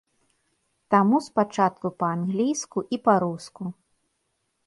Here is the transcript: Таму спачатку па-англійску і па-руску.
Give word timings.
Таму 0.93 1.19
спачатку 1.25 1.91
па-англійску 1.99 2.79
і 2.97 3.01
па-руску. 3.09 3.63